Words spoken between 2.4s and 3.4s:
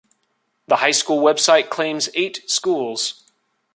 schools.